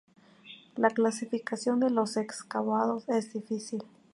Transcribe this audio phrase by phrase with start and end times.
[0.77, 3.83] La clasificación de los excavados es difícil.